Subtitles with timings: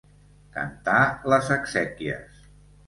[0.55, 1.03] Cantar
[1.35, 2.45] les exèquies.